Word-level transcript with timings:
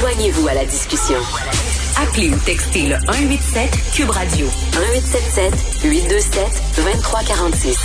Joignez-vous 0.00 0.48
à 0.48 0.54
la 0.54 0.64
discussion. 0.64 1.18
Appelez 2.00 2.30
ou 2.30 2.36
textez 2.46 2.86
le 2.88 2.94
187 3.06 3.70
Cube 3.94 4.08
Radio 4.10 4.46
1877 4.46 5.84
827 5.84 6.42
2346. 6.76 7.76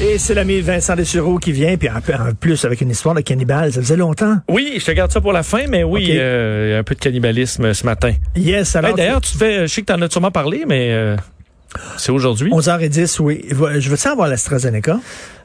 Et 0.00 0.18
c'est 0.18 0.34
l'ami 0.34 0.60
Vincent 0.60 0.96
Dessureau 0.96 1.38
qui 1.38 1.52
vient, 1.52 1.76
puis 1.76 1.88
en 1.88 1.98
en 1.98 2.34
plus 2.34 2.64
avec 2.64 2.80
une 2.80 2.90
histoire 2.90 3.14
de 3.14 3.20
cannibale. 3.20 3.72
Ça 3.72 3.80
faisait 3.80 3.96
longtemps. 3.96 4.38
Oui, 4.48 4.74
je 4.78 4.84
te 4.84 4.90
garde 4.90 5.12
ça 5.12 5.20
pour 5.20 5.32
la 5.32 5.44
fin, 5.44 5.66
mais 5.68 5.84
oui, 5.84 6.04
Ok. 6.10 6.16
euh, 6.16 6.64
il 6.66 6.72
y 6.72 6.74
a 6.74 6.78
un 6.78 6.82
peu 6.82 6.94
de 6.96 7.00
cannibalisme 7.00 7.72
ce 7.74 7.84
matin. 7.86 8.12
Yes, 8.34 8.74
alors. 8.74 8.90
Hey, 8.90 8.96
D'ailleurs, 8.96 9.20
tu 9.20 9.36
fais, 9.38 9.68
je 9.68 9.72
sais 9.72 9.82
que 9.82 9.86
tu 9.86 9.92
en 9.92 10.02
as 10.02 10.10
sûrement 10.10 10.32
parlé, 10.32 10.64
mais 10.66 10.88
euh, 10.90 11.16
c'est 11.96 12.12
aujourd'hui? 12.12 12.50
11h10, 12.50 13.20
oui. 13.20 13.44
Je 13.78 13.88
veux 13.88 13.96
savoir 13.96 14.28
l'AstraZeneca? 14.28 14.98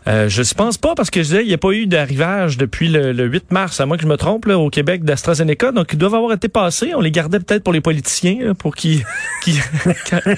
Euh, 0.07 0.29
je 0.29 0.39
ne 0.41 0.53
pense 0.55 0.77
pas 0.77 0.95
parce 0.95 1.09
que 1.09 1.19
je 1.21 1.25
disais, 1.27 1.41
il 1.43 1.49
n'y 1.49 1.53
a 1.53 1.57
pas 1.57 1.71
eu 1.71 1.85
d'arrivage 1.85 2.55
depuis 2.55 2.87
le, 2.87 3.11
le 3.11 3.25
8 3.25 3.51
mars, 3.51 3.81
à 3.81 3.85
moins 3.85 3.97
que 3.97 4.03
je 4.03 4.07
me 4.07 4.15
trompe, 4.15 4.45
là, 4.45 4.57
au 4.57 4.69
Québec 4.69 5.03
d'AstraZeneca. 5.03 5.73
Donc, 5.73 5.89
ils 5.91 5.97
doivent 5.99 6.15
avoir 6.15 6.31
été 6.31 6.47
passés. 6.47 6.93
On 6.95 7.01
les 7.01 7.11
gardait 7.11 7.39
peut-être 7.41 7.61
pour 7.61 7.73
les 7.73 7.81
politiciens, 7.81 8.37
là, 8.41 8.53
pour 8.53 8.73
qu'ils 8.75 9.03
qui, 9.43 9.59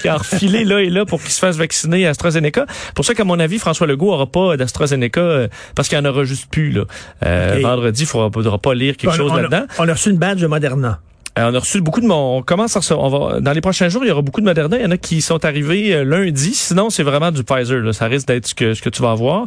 qui 0.00 0.10
en 0.10 0.16
refilé 0.16 0.64
là 0.64 0.80
et 0.80 0.90
là 0.90 1.04
pour 1.06 1.20
qu'ils 1.22 1.30
se 1.30 1.38
fassent 1.38 1.56
vacciner 1.56 2.04
à 2.08 2.10
AstraZeneca. 2.10 2.66
Pour 2.96 3.04
ça 3.04 3.14
qu'à 3.14 3.22
mon 3.22 3.38
avis, 3.38 3.60
François 3.60 3.86
Legault 3.86 4.10
aura 4.12 4.26
pas 4.26 4.56
d'AstraZeneca 4.56 5.20
euh, 5.20 5.48
parce 5.76 5.86
qu'il 5.88 5.98
en 5.98 6.04
aura 6.04 6.24
juste 6.24 6.50
plus. 6.50 6.72
Là. 6.72 6.82
Euh. 7.24 7.60
Vendredi, 7.62 8.02
il 8.12 8.16
ne 8.16 8.30
faudra 8.32 8.58
pas 8.58 8.74
lire 8.74 8.96
quelque 8.96 9.12
On- 9.12 9.16
chose 9.16 9.32
là-dedans. 9.36 9.66
on 9.78 9.88
a 9.88 9.92
reçu 9.92 10.10
une 10.10 10.18
badge 10.18 10.40
de 10.40 10.48
Moderna. 10.48 10.98
Euh, 11.38 11.50
on 11.50 11.54
a 11.54 11.58
reçu 11.60 11.80
beaucoup 11.80 12.00
de 12.00 12.06
mon. 12.06 12.38
On 12.38 12.42
commence 12.42 12.76
à 12.76 12.80
recevoir- 12.80 13.04
on 13.04 13.08
va, 13.30 13.40
dans 13.40 13.52
les 13.52 13.60
prochains 13.60 13.88
jours, 13.88 14.04
il 14.04 14.08
y 14.08 14.10
aura 14.10 14.22
beaucoup 14.22 14.40
de 14.40 14.46
Moderna. 14.46 14.76
Il 14.78 14.82
y 14.82 14.86
en 14.86 14.90
a 14.90 14.96
qui 14.96 15.22
sont 15.22 15.44
arrivés 15.44 15.94
euh, 15.94 16.04
lundi. 16.04 16.54
Sinon, 16.54 16.90
c'est 16.90 17.04
vraiment 17.04 17.30
du 17.30 17.44
Pfizer. 17.44 17.78
Là. 17.80 17.92
Ça 17.92 18.06
risque 18.06 18.26
d'être 18.28 18.48
ce 18.48 18.54
que, 18.54 18.74
ce 18.74 18.82
que 18.82 18.88
tu 18.90 19.00
vas 19.00 19.12
avoir. 19.12 19.46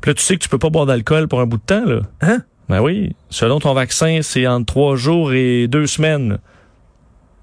Puis 0.00 0.10
là, 0.10 0.14
tu 0.14 0.22
sais 0.22 0.36
que 0.36 0.42
tu 0.42 0.48
peux 0.48 0.58
pas 0.58 0.70
boire 0.70 0.86
d'alcool 0.86 1.28
pour 1.28 1.40
un 1.40 1.46
bout 1.46 1.58
de 1.58 1.62
temps. 1.62 1.84
Là. 1.84 2.00
Hein? 2.22 2.38
Ben 2.68 2.80
oui. 2.80 3.14
Selon 3.30 3.60
ton 3.60 3.74
vaccin, 3.74 4.20
c'est 4.22 4.46
entre 4.46 4.66
trois 4.66 4.96
jours 4.96 5.32
et 5.32 5.68
deux 5.68 5.86
semaines. 5.86 6.38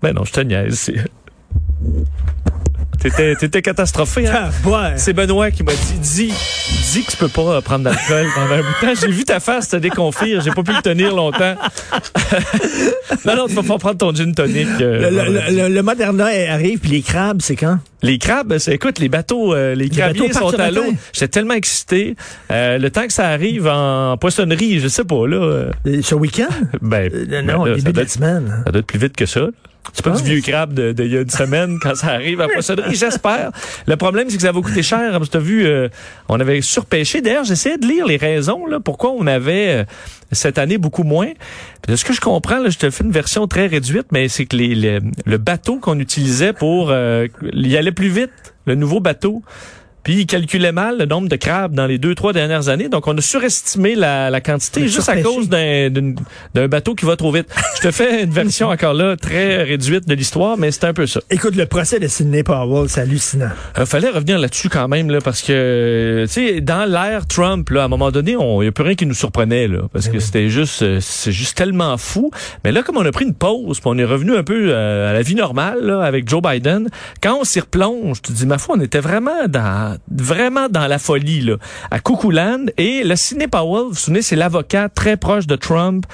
Ben 0.01 0.13
non, 0.13 0.23
je 0.23 0.31
te 0.33 0.41
niaise. 0.41 0.91
T'étais, 3.05 3.35
t'étais 3.35 3.61
catastrophé, 3.61 4.25
hein? 4.27 4.49
Ah, 4.65 4.67
ouais. 4.67 4.93
C'est 4.97 5.13
Benoît 5.13 5.51
qui 5.51 5.61
m'a 5.61 5.73
dit, 5.73 5.93
dis, 6.01 6.33
dis 6.91 7.03
que 7.03 7.11
tu 7.11 7.17
peux 7.17 7.27
pas 7.27 7.61
prendre 7.61 7.83
d'alcool 7.83 8.25
pendant 8.33 8.53
un 8.55 8.57
bout 8.57 8.63
de 8.81 8.87
temps. 8.95 8.99
J'ai 8.99 9.11
vu 9.11 9.23
ta 9.23 9.39
face 9.39 9.69
te 9.69 9.75
déconfire. 9.75 10.41
J'ai 10.41 10.49
pas 10.49 10.63
pu 10.63 10.71
le 10.73 10.81
tenir 10.81 11.13
longtemps. 11.15 11.53
non, 13.25 13.35
non, 13.35 13.47
tu 13.47 13.53
vas 13.53 13.61
pas 13.61 13.77
prendre 13.77 13.97
ton 13.97 14.11
gin 14.13 14.33
tonic. 14.33 14.67
euh, 14.81 15.01
Le, 15.01 15.09
le- 15.09 15.23
vendredi. 15.23 15.55
le- 15.55 15.67
le 15.69 15.83
Moderna 15.83 16.25
arrive, 16.49 16.79
puis 16.79 16.89
les 16.89 17.01
crabes, 17.03 17.41
c'est 17.43 17.55
quand? 17.55 17.77
Les 18.01 18.17
crabes, 18.17 18.57
c'est, 18.57 18.73
écoute, 18.73 18.97
les 18.97 19.09
bateaux, 19.09 19.53
euh, 19.53 19.75
les 19.75 19.87
crabiers 19.89 20.27
bateaux 20.29 20.49
sont 20.51 20.59
à 20.59 20.71
l'eau. 20.71 20.85
J'étais 21.13 21.27
tellement 21.27 21.53
excité. 21.53 22.15
Euh, 22.51 22.79
le 22.79 22.89
temps 22.89 23.05
que 23.05 23.13
ça 23.13 23.27
arrive 23.27 23.67
en 23.67 24.17
poissonnerie, 24.17 24.79
je 24.79 24.87
sais 24.87 25.03
pas, 25.03 25.27
là. 25.27 25.65
Ce 26.01 26.15
week-end? 26.15 26.47
ben, 26.81 27.09
Euh, 27.13 27.25
ben 27.29 27.45
non, 27.45 27.65
là, 27.65 27.73
au 27.73 27.75
ça 27.75 27.81
début 27.81 27.93
de 27.93 28.01
la 28.01 28.07
semaine. 28.07 28.63
Ça 28.65 28.71
doit 28.71 28.79
être 28.79 28.87
plus 28.87 28.99
vite 28.99 29.15
que 29.15 29.27
ça. 29.27 29.47
C'est 29.93 30.03
pas 30.03 30.11
du 30.11 30.23
vieux 30.23 30.41
crabe 30.41 30.73
de, 30.73 30.91
de, 30.91 31.03
il 31.03 31.13
y 31.13 31.17
a 31.17 31.21
une 31.21 31.29
semaine 31.29 31.77
quand 31.81 31.95
ça 31.95 32.07
arrive 32.09 32.41
à 32.41 32.47
poissonnerie, 32.47 32.95
j'espère. 32.95 33.51
Le 33.87 33.95
problème, 33.95 34.29
c'est 34.29 34.35
que 34.37 34.41
ça 34.43 34.51
va 34.51 34.61
coûter 34.61 34.83
cher. 34.83 35.19
Que 35.19 35.25
t'as 35.25 35.39
vu, 35.39 35.65
euh, 35.65 35.87
on 36.29 36.39
avait 36.39 36.61
surpêché. 36.61 37.21
D'ailleurs, 37.21 37.43
j'essayais 37.45 37.77
de 37.77 37.85
lire 37.87 38.05
les 38.05 38.17
raisons, 38.17 38.65
là, 38.65 38.79
pourquoi 38.79 39.11
on 39.11 39.25
avait, 39.27 39.69
euh, 39.69 39.83
cette 40.31 40.57
année, 40.57 40.77
beaucoup 40.77 41.03
moins. 41.03 41.27
Puis 41.81 41.91
de 41.91 41.95
ce 41.95 42.03
que 42.05 42.13
je 42.13 42.21
comprends, 42.21 42.59
là, 42.59 42.69
je 42.69 42.77
te 42.77 42.89
fais 42.89 43.03
une 43.03 43.11
version 43.11 43.47
très 43.47 43.67
réduite, 43.67 44.07
mais 44.11 44.27
c'est 44.27 44.45
que 44.45 44.55
les, 44.57 44.75
les- 44.75 44.99
le 45.25 45.37
bateau 45.37 45.77
qu'on 45.77 45.99
utilisait 45.99 46.53
pour, 46.53 46.89
euh, 46.91 47.27
il 47.53 47.77
allait 47.77 47.91
plus 47.91 48.09
vite, 48.09 48.31
le 48.65 48.75
nouveau 48.75 48.99
bateau. 48.99 49.43
Puis 50.05 50.21
il 50.21 50.25
calculait 50.27 50.71
mal 50.71 50.99
le 50.99 51.05
nombre 51.05 51.27
de 51.27 51.35
crabes 51.35 51.73
dans 51.73 51.87
les 51.87 51.97
deux, 51.97 52.13
trois 52.13 52.31
dernières 52.31 52.69
années. 52.69 52.89
Donc, 52.89 53.07
on 53.07 53.17
a 53.17 53.21
surestimé 53.21 53.95
la, 53.95 54.29
la 54.29 54.39
quantité 54.39 54.87
juste 54.87 55.09
à 55.09 55.19
cause 55.19 55.49
d'un 55.49 56.67
bateau 56.67 56.93
qui 56.93 57.05
va 57.05 57.15
trop 57.15 57.31
vite. 57.31 57.47
Je 57.77 57.81
te 57.81 57.91
fais 57.91 58.23
une 58.23 58.29
version 58.29 58.69
encore 58.69 58.93
là 58.93 59.17
très 59.17 59.63
réduite 59.63 60.07
de 60.07 60.13
l'histoire, 60.13 60.57
mais 60.57 60.69
c'est 60.69 60.83
un 60.83 60.93
peu 60.93 61.07
ça. 61.07 61.21
Écoute, 61.31 61.55
le 61.55 61.65
procès 61.65 61.99
de 61.99 62.07
Sidney 62.07 62.43
Powell, 62.43 62.87
c'est 62.87 63.01
hallucinant. 63.01 63.49
Il 63.77 63.87
fallait 63.87 64.11
revenir 64.11 64.37
là-dessus 64.37 64.69
quand 64.69 64.87
même, 64.87 65.09
là, 65.09 65.21
parce 65.21 65.41
que, 65.41 66.25
tu 66.27 66.33
sais, 66.33 66.61
dans 66.61 66.85
l'ère 66.85 67.25
Trump, 67.25 67.67
là, 67.71 67.81
à 67.81 67.85
un 67.85 67.87
moment 67.87 68.11
donné, 68.11 68.33
il 68.33 68.59
n'y 68.59 68.67
a 68.67 68.71
plus 68.71 68.83
rien 68.83 68.93
qui 68.93 69.07
nous 69.07 69.15
surprenait, 69.15 69.67
là, 69.67 69.87
parce 69.91 70.07
que 70.07 70.19
c'était 70.19 70.49
juste, 70.49 70.83
euh, 70.83 70.99
c'est 71.01 71.31
juste 71.31 71.57
tellement 71.57 71.97
fou. 71.97 72.29
Mais 72.63 72.71
là, 72.71 72.83
comme 72.83 72.97
on 72.97 73.05
a 73.05 73.11
pris 73.11 73.25
une 73.25 73.33
pause, 73.33 73.79
puis 73.79 73.89
on 73.91 73.97
est 73.97 74.05
revenu 74.05 74.35
un 74.35 74.43
peu 74.43 74.67
euh, 74.69 75.09
à 75.09 75.13
la 75.13 75.23
vie 75.23 75.35
normale, 75.35 75.79
là, 75.81 76.01
avec 76.01 76.29
Joe 76.29 76.43
Biden, 76.43 76.89
quand 77.23 77.39
on 77.39 77.43
s'y 77.43 77.59
replonge, 77.59 78.21
tu 78.21 78.31
te 78.33 78.37
dis, 78.37 78.45
ma 78.45 78.59
foi, 78.59 78.75
on 78.77 78.81
était 78.81 78.99
vraiment 78.99 79.47
dans, 79.47 79.94
vraiment 80.11 80.69
dans 80.69 80.87
la 80.87 80.99
folie, 80.99 81.41
là, 81.41 81.55
à 81.91 81.99
Cuckooland. 81.99 82.65
Et 82.77 83.03
le 83.03 83.15
Sidney 83.15 83.47
Powell, 83.47 83.83
vous 83.83 83.89
vous 83.89 83.95
souvenez, 83.95 84.21
c'est 84.21 84.35
l'avocat 84.35 84.89
très 84.89 85.17
proche 85.17 85.47
de 85.47 85.55
Trump 85.55 86.05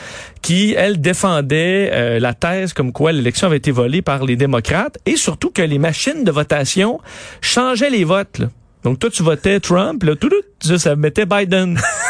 qui, 0.42 0.74
elle, 0.78 1.00
défendait 1.02 1.90
euh, 1.94 2.20
la 2.20 2.34
thèse 2.34 2.74
comme 2.74 2.92
quoi 2.92 3.12
l'élection 3.12 3.48
avait 3.48 3.58
été 3.58 3.72
volée 3.72 4.02
par 4.02 4.26
les 4.26 4.36
démocrates 4.36 4.98
et 5.06 5.16
surtout 5.16 5.52
que 5.52 5.62
les 5.62 5.80
machines 5.80 6.24
de 6.24 6.32
votation 6.32 7.00
changeaient 7.42 7.90
les 7.90 8.04
votes. 8.04 8.40
là. 8.40 8.48
Donc 8.84 9.00
toi, 9.00 9.10
tu 9.10 9.24
votais 9.24 9.60
Trump, 9.60 10.04
là, 10.04 10.16
tout, 10.16 10.30
tout, 10.30 10.78
ça 10.78 10.96
mettait 10.96 11.26
Biden. 11.26 11.80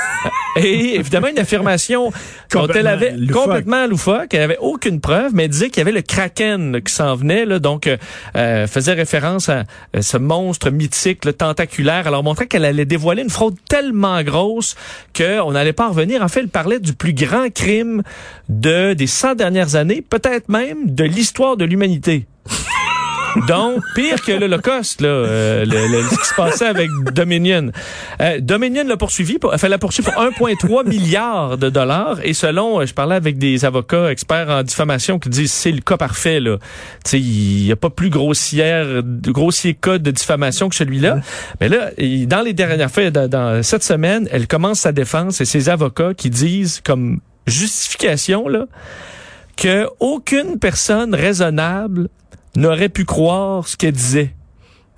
Et 0.57 0.95
évidemment, 0.95 1.27
une 1.27 1.39
affirmation 1.39 2.11
dont 2.51 2.67
elle 2.67 2.87
avait 2.87 3.11
loufoque. 3.11 3.43
complètement 3.43 3.87
loufoque, 3.87 4.33
elle 4.33 4.41
avait 4.41 4.57
aucune 4.59 4.99
preuve, 4.99 5.31
mais 5.33 5.45
elle 5.45 5.49
disait 5.49 5.69
qu'il 5.69 5.77
y 5.77 5.81
avait 5.81 5.91
le 5.91 6.01
Kraken 6.01 6.81
qui 6.81 6.93
s'en 6.93 7.15
venait, 7.15 7.45
là, 7.45 7.59
donc 7.59 7.87
euh, 7.87 7.97
euh, 8.35 8.67
faisait 8.67 8.93
référence 8.93 9.49
à 9.49 9.63
euh, 9.95 10.01
ce 10.01 10.17
monstre 10.17 10.69
mythique, 10.69 11.25
le 11.25 11.33
tentaculaire, 11.33 12.07
alors 12.07 12.23
montrait 12.23 12.47
qu'elle 12.47 12.65
allait 12.65 12.85
dévoiler 12.85 13.23
une 13.23 13.29
fraude 13.29 13.55
tellement 13.69 14.21
grosse 14.23 14.75
qu'on 15.15 15.51
n'allait 15.51 15.73
pas 15.73 15.87
en 15.87 15.91
revenir. 15.91 16.21
En 16.21 16.27
fait, 16.27 16.41
elle 16.41 16.49
parlait 16.49 16.79
du 16.79 16.93
plus 16.93 17.13
grand 17.13 17.51
crime 17.53 18.03
de 18.49 18.93
des 18.93 19.07
100 19.07 19.35
dernières 19.35 19.75
années, 19.75 20.01
peut-être 20.01 20.49
même 20.49 20.93
de 20.93 21.03
l'histoire 21.03 21.55
de 21.55 21.65
l'humanité. 21.65 22.25
Donc, 23.47 23.81
pire 23.95 24.21
que 24.21 24.31
l'Holocauste, 24.31 25.01
euh, 25.01 25.65
le- 25.65 26.03
ce 26.03 26.19
qui 26.19 26.25
se 26.27 26.33
passait 26.35 26.65
avec 26.67 26.89
Dominion. 27.13 27.71
Euh, 28.21 28.39
Dominion 28.41 28.83
l'a 28.85 28.97
poursuivi, 28.97 29.39
pour, 29.39 29.53
enfin, 29.53 29.67
l'a 29.69 29.77
poursuivi 29.77 30.09
pour 30.11 30.21
1,3 30.21 30.83
milliard 30.83 31.57
de 31.57 31.69
dollars. 31.69 32.17
Et 32.23 32.33
selon, 32.33 32.81
euh, 32.81 32.85
je 32.85 32.93
parlais 32.93 33.15
avec 33.15 33.37
des 33.37 33.63
avocats 33.65 34.11
experts 34.11 34.49
en 34.49 34.63
diffamation 34.63 35.17
qui 35.19 35.29
disent 35.29 35.51
c'est 35.51 35.71
le 35.71 35.81
cas 35.81 35.97
parfait, 35.97 36.39
là. 36.39 36.57
Il 37.13 37.63
n'y 37.65 37.71
a 37.71 37.75
pas 37.75 37.89
plus 37.89 38.09
grossière, 38.09 39.01
grossier 39.03 39.73
cas 39.75 39.97
de 39.97 40.11
diffamation 40.11 40.69
que 40.69 40.75
celui-là. 40.75 41.19
Mais 41.59 41.69
là, 41.69 41.91
dans 42.27 42.41
les 42.41 42.53
dernières 42.53 42.91
faits, 42.91 43.13
dans, 43.13 43.29
dans 43.29 43.63
cette 43.63 43.83
semaine, 43.83 44.27
elle 44.31 44.47
commence 44.47 44.79
sa 44.81 44.91
défense 44.91 45.41
et 45.41 45.45
ses 45.45 45.69
avocats 45.69 46.13
qui 46.13 46.29
disent 46.29 46.81
comme 46.83 47.19
justification, 47.47 48.47
là, 48.47 48.65
que 49.57 49.87
aucune 49.99 50.59
personne 50.59 51.13
raisonnable 51.15 52.09
n'aurait 52.55 52.89
pu 52.89 53.05
croire 53.05 53.67
ce 53.67 53.77
qu'elle 53.77 53.93
disait. 53.93 54.33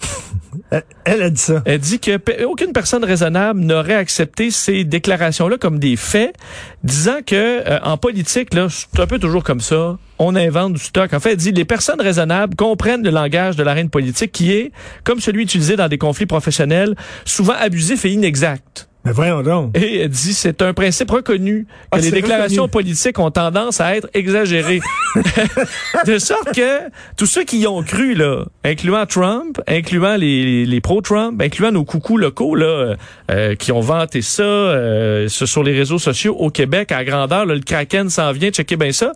Elle, 1.06 1.22
a 1.22 1.30
dit 1.30 1.42
ça. 1.42 1.62
Elle 1.66 1.80
dit 1.80 2.00
que 2.00 2.44
aucune 2.46 2.74
personne 2.74 3.04
raisonnable 3.04 3.60
n'aurait 3.60 3.96
accepté 3.96 4.52
ces 4.52 4.84
déclarations-là 4.84 5.58
comme 5.58 5.80
des 5.80 5.96
faits, 5.96 6.36
disant 6.84 7.20
que 7.26 7.36
euh, 7.36 7.80
en 7.84 7.98
politique, 7.98 8.54
là, 8.54 8.68
c'est 8.70 9.00
un 9.00 9.08
peu 9.08 9.20
toujours 9.20 9.44
comme 9.44 9.62
ça. 9.62 9.98
On 10.20 10.36
invente 10.36 10.74
du 10.74 10.80
stock. 10.80 11.14
En 11.14 11.20
fait, 11.20 11.32
elle 11.32 11.38
dit 11.38 11.52
les 11.52 11.66
personnes 11.66 12.02
raisonnables 12.02 12.56
comprennent 12.56 13.04
le 13.04 13.10
langage 13.10 13.56
de 13.56 13.64
l'arène 13.64 13.90
politique 13.90 14.32
qui 14.32 14.52
est, 14.52 14.72
comme 15.04 15.20
celui 15.20 15.44
utilisé 15.44 15.76
dans 15.76 15.88
des 15.88 15.98
conflits 15.98 16.26
professionnels, 16.26 16.96
souvent 17.26 17.54
abusif 17.54 18.06
et 18.06 18.12
inexact. 18.12 18.90
Mais 19.06 19.12
voyons 19.12 19.42
donc. 19.44 19.78
Et 19.78 20.00
elle 20.00 20.10
dit 20.10 20.34
c'est 20.34 20.62
un 20.62 20.74
principe 20.74 21.12
reconnu 21.12 21.66
que 21.66 21.70
Ah, 21.92 21.98
les 21.98 22.10
déclarations 22.12 22.64
reconnu. 22.64 22.84
politiques 22.86 23.20
ont 23.20 23.32
tendance 23.32 23.82
à 23.82 23.96
être 23.98 24.08
exagérées. 24.14 24.80
de 26.08 26.18
sorte 26.18 26.54
que 26.56 26.90
tous 27.18 27.26
ceux 27.26 27.44
qui 27.44 27.60
y 27.60 27.68
ont 27.68 27.84
cru, 27.84 28.14
là, 28.14 28.46
incluant 28.64 29.06
Trump, 29.06 29.60
incluant 29.68 30.16
les, 30.16 30.44
les, 30.44 30.66
les 30.66 30.82
pro-Trump, 30.82 31.42
incluant 31.42 31.72
nos 31.72 31.84
coucous 31.84 32.18
locaux 32.18 32.56
là, 32.56 32.66
euh, 32.66 32.96
euh, 33.32 33.56
qui 33.56 33.72
ont 33.72 33.82
vanté 33.82 34.22
ça 34.22 34.44
euh, 34.44 35.28
sur 35.28 35.48
sur 35.48 35.64
les 35.64 35.74
réseaux 35.74 36.00
sociaux 36.00 36.36
au 36.40 36.50
Québec 36.50 36.92
à 36.92 37.04
grandeur, 37.04 37.46
là, 37.46 37.54
le 37.56 37.62
Kraken 37.62 38.10
s'en 38.10 38.32
vient, 38.32 38.50
checkez 38.52 38.78
bien 38.78 38.92
ça. 38.92 39.12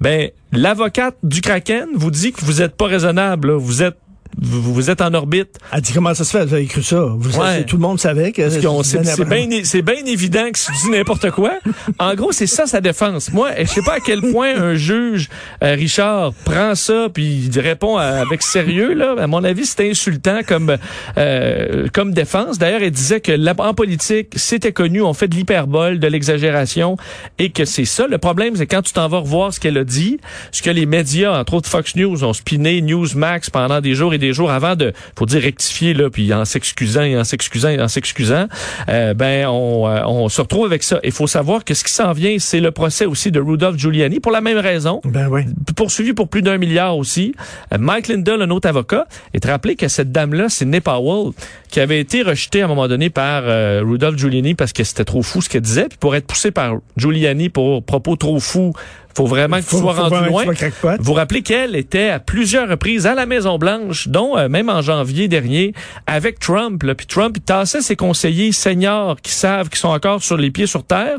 Ben 0.00 0.30
l'avocate 0.52 1.16
du 1.22 1.40
Kraken 1.40 1.88
vous 1.94 2.10
dit 2.10 2.32
que 2.32 2.44
vous 2.44 2.60
êtes 2.62 2.76
pas 2.76 2.86
raisonnable, 2.86 3.48
là. 3.48 3.58
vous 3.58 3.82
êtes 3.82 3.96
vous, 4.38 4.74
vous 4.74 4.90
êtes 4.90 5.00
en 5.00 5.12
orbite. 5.14 5.58
Elle 5.72 5.80
dit 5.80 5.92
comment 5.92 6.14
ça 6.14 6.24
se 6.24 6.30
fait, 6.36 6.44
vous 6.44 6.54
avez 6.54 6.66
cru 6.66 6.82
ça. 6.82 7.00
Vous 7.00 7.30
Ouais. 7.38 7.46
savez, 7.46 7.64
tout 7.64 7.76
le 7.76 7.82
monde 7.82 7.98
savait 8.00 8.32
que 8.32 8.48
c'était 8.50 8.66
c'est 8.82 9.24
bien 9.24 9.48
c'est 9.64 9.82
bien 9.82 10.04
évident 10.06 10.50
que 10.52 10.58
tu 10.58 10.72
dis 10.84 10.90
n'importe 10.90 11.30
quoi. 11.30 11.52
En 11.98 12.14
gros, 12.14 12.32
c'est 12.32 12.46
ça 12.46 12.66
sa 12.66 12.80
défense. 12.80 13.32
Moi, 13.32 13.50
je 13.58 13.64
sais 13.66 13.82
pas 13.82 13.94
à 13.94 14.00
quel 14.00 14.20
point 14.20 14.56
un 14.56 14.74
juge, 14.74 15.28
euh, 15.62 15.74
Richard, 15.74 16.32
prend 16.44 16.74
ça 16.74 17.08
puis 17.12 17.48
il 17.52 17.60
répond 17.60 17.96
à- 17.96 18.04
avec 18.04 18.42
sérieux. 18.42 18.94
Là, 18.94 19.14
à 19.18 19.26
mon 19.26 19.42
avis, 19.44 19.66
c'est 19.66 19.88
insultant 19.90 20.40
comme 20.46 20.76
euh, 21.18 21.86
comme 21.92 22.12
défense. 22.12 22.58
D'ailleurs, 22.58 22.82
elle 22.82 22.90
disait 22.90 23.20
que 23.20 23.32
la- 23.32 23.54
en 23.58 23.74
politique, 23.74 24.28
c'était 24.36 24.72
connu, 24.72 25.02
on 25.02 25.12
fait 25.14 25.28
de 25.28 25.34
l'hyperbole, 25.34 25.98
de 25.98 26.06
l'exagération, 26.06 26.96
et 27.38 27.50
que 27.50 27.64
c'est 27.64 27.84
ça. 27.84 28.06
Le 28.06 28.18
problème, 28.18 28.56
c'est 28.56 28.66
quand 28.66 28.82
tu 28.82 28.92
t'en 28.92 29.08
vas 29.08 29.18
revoir 29.18 29.52
ce 29.52 29.60
qu'elle 29.60 29.78
a 29.78 29.84
dit, 29.84 30.18
ce 30.52 30.62
que 30.62 30.70
les 30.70 30.86
médias, 30.86 31.38
entre 31.38 31.54
autres 31.54 31.68
Fox 31.68 31.96
News, 31.96 32.24
ont 32.24 32.32
spiné 32.32 32.80
Newsmax 32.80 33.50
pendant 33.50 33.80
des 33.80 33.94
jours 33.94 34.14
et 34.14 34.18
des 34.20 34.32
jours 34.32 34.50
avant 34.50 34.76
de, 34.76 34.92
faut 35.18 35.26
dire 35.26 35.42
rectifier 35.42 35.94
là, 35.94 36.10
puis 36.10 36.32
en 36.32 36.44
s'excusant 36.44 37.02
et 37.02 37.18
en 37.18 37.24
s'excusant 37.24 37.70
et 37.70 37.80
en 37.80 37.88
s'excusant, 37.88 38.46
euh, 38.88 39.14
ben 39.14 39.46
on, 39.48 39.88
euh, 39.88 40.02
on 40.06 40.28
se 40.28 40.40
retrouve 40.40 40.66
avec 40.66 40.82
ça. 40.82 41.00
Il 41.02 41.12
faut 41.12 41.26
savoir 41.26 41.64
que 41.64 41.74
ce 41.74 41.82
qui 41.84 41.92
s'en 41.92 42.12
vient, 42.12 42.36
c'est 42.38 42.60
le 42.60 42.70
procès 42.70 43.06
aussi 43.06 43.30
de 43.30 43.40
Rudolph 43.40 43.76
Giuliani 43.76 44.20
pour 44.20 44.32
la 44.32 44.40
même 44.40 44.58
raison 44.58 45.00
Ben 45.04 45.28
oui. 45.28 45.42
poursuivi 45.76 46.12
pour 46.12 46.28
plus 46.28 46.42
d'un 46.42 46.58
milliard 46.58 46.96
aussi. 46.96 47.34
Euh, 47.72 47.78
Mike 47.78 48.08
Lindell, 48.08 48.42
un 48.42 48.50
autre 48.50 48.68
avocat, 48.68 49.06
est 49.34 49.44
rappelé 49.44 49.76
que 49.76 49.88
cette 49.88 50.12
dame-là, 50.12 50.48
c'est 50.48 50.66
Powell, 50.80 51.32
qui 51.70 51.80
avait 51.80 52.00
été 52.00 52.22
rejetée 52.22 52.62
à 52.62 52.64
un 52.66 52.68
moment 52.68 52.88
donné 52.88 53.10
par 53.10 53.42
euh, 53.44 53.82
Rudolph 53.84 54.18
Giuliani 54.18 54.54
parce 54.54 54.72
que 54.72 54.84
c'était 54.84 55.04
trop 55.04 55.22
fou 55.22 55.40
ce 55.40 55.48
qu'elle 55.48 55.62
disait. 55.62 55.88
Puis 55.88 55.98
pour 55.98 56.14
être 56.14 56.26
poussé 56.26 56.50
par 56.50 56.76
Giuliani 56.96 57.48
pour 57.48 57.82
propos 57.82 58.16
trop 58.16 58.38
fous, 58.40 58.72
faut 59.16 59.26
vraiment 59.26 59.58
que 59.58 59.64
tu 59.68 59.76
sois 59.76 59.92
rendu 59.92 60.28
loin. 60.28 60.46
crackpot. 60.54 60.96
Vous 61.00 61.12
rappelez 61.12 61.42
qu'elle 61.42 61.74
était 61.76 62.08
à 62.10 62.20
plusieurs 62.20 62.68
reprises 62.68 63.06
à 63.06 63.14
la 63.14 63.26
Maison 63.26 63.58
Blanche, 63.58 64.08
dont 64.08 64.36
euh, 64.36 64.48
même 64.48 64.68
en 64.68 64.82
janvier 64.82 65.28
dernier, 65.28 65.74
avec 66.06 66.38
Trump. 66.38 66.82
Là. 66.82 66.94
Puis 66.94 67.06
Trump, 67.06 67.36
il 67.36 67.42
tassait 67.42 67.80
ses 67.82 67.96
conseillers 67.96 68.52
seniors 68.52 69.16
qui 69.20 69.32
savent 69.32 69.68
qu'ils 69.68 69.78
sont 69.80 69.88
encore 69.88 70.22
sur 70.22 70.36
les 70.36 70.50
pieds 70.50 70.66
sur 70.66 70.84
terre 70.84 71.18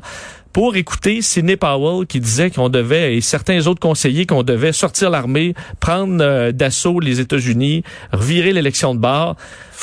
pour 0.53 0.75
écouter 0.75 1.21
Sidney 1.21 1.55
Powell 1.55 2.05
qui 2.05 2.19
disait 2.19 2.49
qu'on 2.49 2.67
devait, 2.67 3.15
et 3.15 3.21
certains 3.21 3.67
autres 3.67 3.79
conseillers, 3.79 4.25
qu'on 4.25 4.43
devait 4.43 4.73
sortir 4.73 5.09
l'armée, 5.09 5.53
prendre 5.79 6.17
euh, 6.21 6.51
d'assaut 6.51 6.99
les 6.99 7.21
États-Unis, 7.21 7.83
revirer 8.11 8.51
l'élection 8.51 8.93
de 8.93 8.99
bord. 8.99 9.37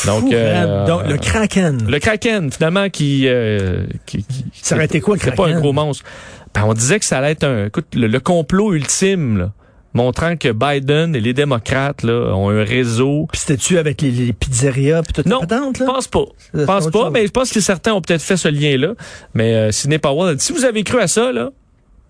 Donc, 0.06 0.30
euh, 0.32 0.84
raide. 0.84 0.86
Donc, 0.86 1.06
le 1.08 1.16
Kraken. 1.16 1.86
le 1.90 1.98
Kraken, 1.98 2.52
finalement, 2.52 2.88
qui... 2.90 3.24
euh, 3.26 3.84
qui, 4.06 4.18
qui- 4.24 4.44
Ça 4.62 4.74
aurait 4.76 4.84
été 4.84 5.00
quoi, 5.00 5.16
le 5.16 5.20
C'est 5.22 5.30
pas 5.34 5.44
un 5.44 5.46
Kraken? 5.46 5.60
gros 5.62 5.72
monstre. 5.72 6.04
Ben, 6.54 6.64
on 6.64 6.74
disait 6.74 6.98
que 6.98 7.04
ça 7.04 7.18
allait 7.18 7.32
être 7.32 7.44
un... 7.44 7.66
Écoute, 7.66 7.86
le, 7.94 8.06
le 8.06 8.20
complot 8.20 8.74
ultime, 8.74 9.38
là, 9.38 9.52
montrant 9.94 10.36
que 10.36 10.52
Biden 10.52 11.14
et 11.16 11.20
les 11.20 11.32
démocrates 11.34 12.02
là, 12.02 12.34
ont 12.34 12.50
un 12.50 12.62
réseau... 12.64 13.26
Puis 13.30 13.40
c'était-tu 13.40 13.78
avec 13.78 14.02
les, 14.02 14.10
les 14.10 14.32
pizzerias 14.32 15.02
puis 15.02 15.12
toute 15.12 15.26
Non, 15.26 15.40
patente, 15.40 15.78
je 15.78 15.84
là? 15.84 15.92
pense 15.92 16.08
pas. 16.08 16.24
Pense 16.66 16.86
pas, 16.90 17.00
chose. 17.04 17.10
mais 17.12 17.26
je 17.26 17.32
pense 17.32 17.50
que 17.50 17.60
certains 17.60 17.92
ont 17.94 18.00
peut-être 18.00 18.22
fait 18.22 18.36
ce 18.36 18.48
lien-là. 18.48 18.94
Mais 19.34 19.54
euh, 19.54 19.72
Sidney 19.72 19.98
Powell 19.98 20.38
si 20.40 20.52
vous 20.52 20.64
avez 20.64 20.82
cru 20.84 21.00
à 21.00 21.06
ça, 21.08 21.32
là, 21.32 21.50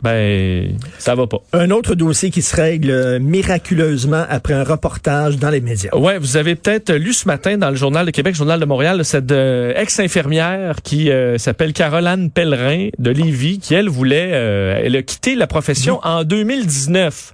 ben, 0.02 0.76
ça 0.98 1.14
va 1.14 1.26
pas. 1.26 1.38
Un 1.52 1.70
autre 1.70 1.94
dossier 1.94 2.30
qui 2.30 2.42
se 2.42 2.54
règle 2.54 2.90
euh, 2.90 3.18
miraculeusement 3.18 4.24
après 4.28 4.54
un 4.54 4.64
reportage 4.64 5.38
dans 5.38 5.50
les 5.50 5.60
médias. 5.60 5.94
Ouais, 5.96 6.18
vous 6.18 6.36
avez 6.36 6.54
peut-être 6.54 6.92
lu 6.92 7.12
ce 7.12 7.26
matin 7.26 7.58
dans 7.58 7.70
le 7.70 7.76
Journal 7.76 8.06
de 8.06 8.10
Québec, 8.10 8.34
Journal 8.34 8.60
de 8.60 8.64
Montréal, 8.64 9.04
cette 9.04 9.32
euh, 9.32 9.72
ex-infirmière 9.74 10.82
qui 10.82 11.10
euh, 11.10 11.38
s'appelle 11.38 11.72
Caroline 11.72 12.30
Pellerin 12.30 12.88
de 12.98 13.10
Lévis, 13.10 13.58
qui 13.58 13.74
elle 13.74 13.88
voulait, 13.88 14.30
euh, 14.32 14.80
elle 14.82 14.94
a 14.96 15.02
quitté 15.02 15.34
la 15.34 15.46
profession 15.46 16.00
en 16.04 16.22
2019. 16.24 17.32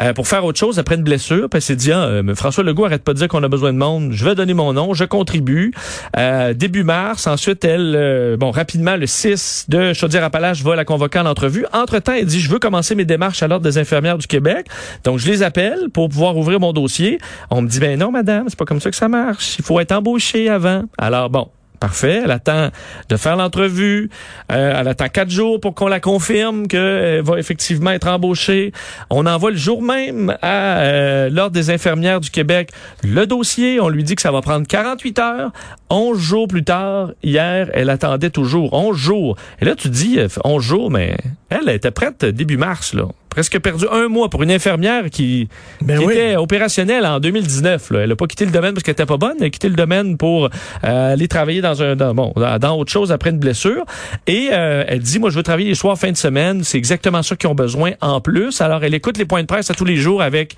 Euh, 0.00 0.12
pour 0.12 0.26
faire 0.28 0.44
autre 0.44 0.58
chose 0.58 0.78
après 0.78 0.94
une 0.94 1.02
blessure. 1.02 1.48
Puis 1.48 1.58
elle 1.58 1.62
s'est 1.62 1.76
dit, 1.76 1.92
ah, 1.92 2.20
François 2.34 2.64
Legault 2.64 2.84
arrête 2.84 3.02
pas 3.02 3.12
de 3.12 3.18
dire 3.18 3.28
qu'on 3.28 3.42
a 3.42 3.48
besoin 3.48 3.72
de 3.72 3.78
monde. 3.78 4.12
Je 4.12 4.24
vais 4.24 4.34
donner 4.34 4.54
mon 4.54 4.72
nom, 4.72 4.94
je 4.94 5.04
contribue. 5.04 5.72
Euh, 6.16 6.54
début 6.54 6.84
mars, 6.84 7.26
ensuite, 7.26 7.64
elle, 7.64 7.94
euh, 7.96 8.36
bon, 8.36 8.50
rapidement, 8.50 8.96
le 8.96 9.06
6 9.06 9.66
de 9.68 9.92
Chaudière-Appalaches 9.92 10.62
va 10.62 10.76
la 10.76 10.84
convoquer 10.84 11.18
en 11.18 11.26
entrevue. 11.26 11.66
Entre-temps, 11.72 12.12
elle 12.12 12.26
dit, 12.26 12.40
je 12.40 12.50
veux 12.50 12.58
commencer 12.58 12.94
mes 12.94 13.04
démarches 13.04 13.42
à 13.42 13.48
l'Ordre 13.48 13.64
des 13.64 13.78
infirmières 13.78 14.18
du 14.18 14.26
Québec. 14.26 14.66
Donc, 15.04 15.18
je 15.18 15.28
les 15.30 15.42
appelle 15.42 15.88
pour 15.92 16.08
pouvoir 16.08 16.36
ouvrir 16.36 16.60
mon 16.60 16.72
dossier. 16.72 17.18
On 17.50 17.62
me 17.62 17.68
dit, 17.68 17.80
ben 17.80 17.98
non, 17.98 18.10
madame, 18.10 18.46
c'est 18.48 18.58
pas 18.58 18.64
comme 18.64 18.80
ça 18.80 18.90
que 18.90 18.96
ça 18.96 19.08
marche. 19.08 19.56
Il 19.58 19.64
faut 19.64 19.78
être 19.80 19.92
embauché 19.92 20.48
avant. 20.48 20.84
Alors, 20.98 21.30
bon. 21.30 21.48
Parfait. 21.82 22.22
Elle 22.24 22.30
attend 22.30 22.68
de 23.08 23.16
faire 23.16 23.34
l'entrevue. 23.34 24.08
Euh, 24.52 24.78
elle 24.78 24.86
attend 24.86 25.08
quatre 25.08 25.30
jours 25.30 25.58
pour 25.58 25.74
qu'on 25.74 25.88
la 25.88 25.98
confirme 25.98 26.68
qu'elle 26.68 27.22
va 27.22 27.40
effectivement 27.40 27.90
être 27.90 28.06
embauchée. 28.06 28.70
On 29.10 29.26
envoie 29.26 29.50
le 29.50 29.56
jour 29.56 29.82
même 29.82 30.36
à 30.42 30.78
euh, 30.78 31.28
l'Ordre 31.28 31.50
des 31.50 31.70
infirmières 31.70 32.20
du 32.20 32.30
Québec 32.30 32.70
le 33.02 33.26
dossier. 33.26 33.80
On 33.80 33.88
lui 33.88 34.04
dit 34.04 34.14
que 34.14 34.22
ça 34.22 34.30
va 34.30 34.42
prendre 34.42 34.64
48 34.64 35.18
heures. 35.18 35.50
11 35.90 36.16
jours 36.16 36.46
plus 36.46 36.62
tard, 36.62 37.10
hier, 37.24 37.68
elle 37.72 37.90
attendait 37.90 38.30
toujours 38.30 38.72
11 38.74 38.96
jours. 38.96 39.36
Et 39.60 39.64
là, 39.64 39.74
tu 39.74 39.88
dis 39.88 40.20
euh, 40.20 40.28
11 40.44 40.62
jours, 40.62 40.88
mais 40.88 41.16
elle 41.48 41.68
était 41.68 41.90
prête 41.90 42.24
début 42.24 42.58
mars, 42.58 42.94
là. 42.94 43.08
Presque 43.32 43.58
perdu 43.60 43.86
un 43.90 44.08
mois 44.08 44.28
pour 44.28 44.42
une 44.42 44.50
infirmière 44.50 45.08
qui, 45.08 45.48
Ben 45.80 45.98
qui 45.98 46.04
oui. 46.04 46.12
était 46.12 46.36
opérationnelle 46.36 47.06
en 47.06 47.18
2019. 47.18 47.90
Là. 47.90 48.00
Elle 48.00 48.12
a 48.12 48.16
pas 48.16 48.26
quitté 48.26 48.44
le 48.44 48.50
domaine 48.50 48.74
parce 48.74 48.82
qu'elle 48.84 48.92
était 48.92 49.06
pas 49.06 49.16
bonne. 49.16 49.36
Elle 49.40 49.46
a 49.46 49.50
quitté 49.50 49.70
le 49.70 49.74
domaine 49.74 50.18
pour 50.18 50.50
euh, 50.84 51.12
aller 51.14 51.28
travailler 51.28 51.62
dans 51.62 51.82
un 51.82 51.96
dans, 51.96 52.14
bon 52.14 52.34
dans, 52.36 52.76
autre 52.78 52.92
chose 52.92 53.10
après 53.10 53.30
une 53.30 53.38
blessure. 53.38 53.86
Et 54.26 54.50
euh, 54.52 54.84
elle 54.86 54.98
dit 55.00 55.18
moi 55.18 55.30
je 55.30 55.36
veux 55.36 55.42
travailler 55.42 55.68
les 55.70 55.74
soirs 55.74 55.98
fin 55.98 56.12
de 56.12 56.16
semaine. 56.18 56.62
C'est 56.62 56.76
exactement 56.76 57.22
ça 57.22 57.34
qu'ils 57.34 57.48
ont 57.48 57.54
besoin 57.54 57.92
en 58.02 58.20
plus. 58.20 58.60
Alors 58.60 58.84
elle 58.84 58.92
écoute 58.92 59.16
les 59.16 59.24
points 59.24 59.40
de 59.40 59.46
presse 59.46 59.70
à 59.70 59.74
tous 59.74 59.86
les 59.86 59.96
jours 59.96 60.20
avec 60.20 60.56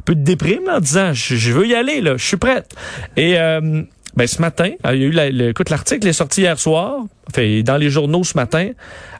un 0.00 0.02
peu 0.04 0.16
de 0.16 0.24
déprime 0.24 0.68
en 0.68 0.80
disant 0.80 1.12
je, 1.12 1.36
je 1.36 1.52
veux 1.52 1.66
y 1.68 1.76
aller 1.76 2.00
là, 2.00 2.16
je 2.16 2.24
suis 2.26 2.36
prête. 2.36 2.74
Et 3.16 3.38
euh, 3.38 3.82
ben, 4.16 4.26
ce 4.26 4.40
matin, 4.40 4.70
il 4.92 5.00
y 5.00 5.04
a 5.04 5.06
eu 5.06 5.10
la, 5.10 5.30
le- 5.30 5.50
écoute, 5.50 5.70
l'article 5.70 6.08
est 6.08 6.12
sorti 6.12 6.40
hier 6.40 6.58
soir, 6.58 6.96
fait, 7.34 7.62
dans 7.62 7.76
les 7.76 7.90
journaux 7.90 8.24
ce 8.24 8.36
matin, 8.36 8.70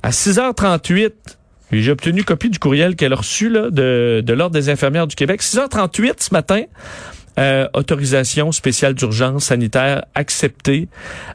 à 0.03 0.11
6h38. 0.11 1.11
J'ai 1.73 1.91
obtenu 1.91 2.23
copie 2.25 2.49
du 2.51 2.59
courriel 2.59 2.95
qu'elle 2.97 3.13
a 3.13 3.17
reçu 3.17 3.49
là, 3.51 3.71
de, 3.71 4.23
de 4.25 4.33
l'Ordre 4.33 4.55
des 4.55 4.69
infirmières 4.69 5.07
du 5.07 5.17
Québec. 5.17 5.43
6h38 5.43 6.13
ce 6.19 6.33
matin, 6.33 6.63
euh, 7.39 7.67
autorisation 7.75 8.53
spéciale 8.53 8.95
d'urgence 8.95 9.47
sanitaire 9.47 10.05
acceptée. 10.15 10.89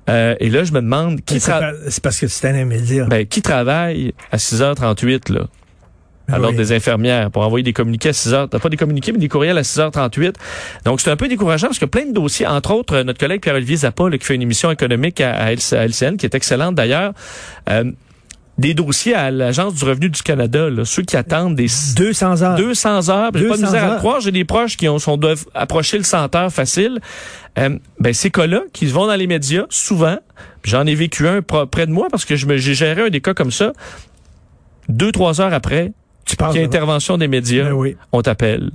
Euh, 0.09 0.35
et 0.39 0.49
là, 0.49 0.63
je 0.63 0.71
me 0.71 0.81
demande 0.81 1.21
qui, 1.21 1.39
C'est 1.39 1.51
tra- 1.51 1.59
pas- 1.59 1.89
c'est 1.89 2.01
parce 2.01 2.19
que 2.19 2.27
c'était 2.27 2.47
un 2.49 2.65
média. 2.65 3.05
ben, 3.05 3.25
qui 3.25 3.41
travaille 3.41 4.13
à 4.31 4.37
6h38 4.37 5.29
là? 5.33 5.47
À 6.27 6.35
Oui. 6.35 6.41
l'ordre 6.43 6.57
des 6.57 6.71
infirmières 6.71 7.29
pour 7.29 7.41
envoyer 7.41 7.63
des 7.63 7.73
communiqués 7.73 8.09
à 8.09 8.13
6 8.13 8.33
heures. 8.33 8.47
Pas 8.47 8.69
des 8.69 8.77
communiqués, 8.77 9.11
mais 9.11 9.17
des 9.17 9.27
courriels 9.27 9.57
à 9.57 9.63
6h38. 9.63 10.35
Donc, 10.85 11.01
c'est 11.01 11.09
un 11.11 11.17
peu 11.17 11.27
décourageant 11.27 11.67
parce 11.67 11.79
que 11.79 11.85
plein 11.85 12.05
de 12.05 12.13
dossiers, 12.13 12.47
entre 12.47 12.71
autres, 12.73 12.95
euh, 12.95 13.03
notre 13.03 13.19
collègue 13.19 13.41
Pierre-Olivier 13.41 13.75
Zappa, 13.77 14.07
là, 14.07 14.17
qui 14.17 14.25
fait 14.25 14.35
une 14.35 14.41
émission 14.43 14.71
économique 14.71 15.19
à 15.19 15.51
LCN, 15.51 16.15
qui 16.15 16.25
est 16.25 16.33
excellente 16.35 16.75
d'ailleurs, 16.75 17.11
euh, 17.69 17.91
des 18.61 18.73
dossiers 18.73 19.15
à 19.15 19.31
l'Agence 19.31 19.73
du 19.73 19.83
revenu 19.83 20.09
du 20.09 20.21
Canada, 20.21 20.69
là, 20.69 20.85
ceux 20.85 21.01
qui 21.01 21.17
attendent 21.17 21.55
des 21.55 21.67
200 21.95 22.41
heures. 22.43 22.55
200 22.55 23.09
heures. 23.09 23.31
J'ai 23.33 23.47
pas 23.47 23.55
de 23.57 23.61
200 23.61 23.65
misère 23.65 23.91
à 23.93 23.95
croire. 23.97 24.21
J'ai 24.21 24.31
des 24.31 24.45
proches 24.45 24.77
qui 24.77 24.87
ont, 24.87 24.99
sont, 24.99 25.17
doivent 25.17 25.45
approcher 25.53 25.97
le 25.97 26.03
100 26.03 26.35
heures 26.35 26.53
facile. 26.53 26.99
Euh, 27.57 27.77
ben, 27.99 28.13
ces 28.13 28.29
cas-là, 28.29 28.61
qui 28.71 28.85
vont 28.85 29.07
dans 29.07 29.15
les 29.15 29.27
médias, 29.27 29.65
souvent, 29.69 30.17
j'en 30.63 30.85
ai 30.85 30.95
vécu 30.95 31.27
un 31.27 31.41
près 31.41 31.87
de 31.87 31.91
moi 31.91 32.07
parce 32.09 32.23
que 32.23 32.35
je 32.35 32.45
me, 32.45 32.57
j'ai 32.57 32.75
géré 32.75 33.01
un 33.01 33.09
des 33.09 33.19
cas 33.19 33.33
comme 33.33 33.51
ça. 33.51 33.73
Deux, 34.89 35.11
trois 35.11 35.41
heures 35.41 35.53
après, 35.53 35.91
Tu 36.25 36.35
parles. 36.35 36.51
qu'il 36.51 36.61
y 36.61 36.63
a 36.63 36.67
intervention 36.67 37.17
des 37.17 37.27
médias, 37.27 37.65
Ben 37.65 37.73
oui. 37.73 37.97
on 38.11 38.21
t'appelle. 38.21 38.71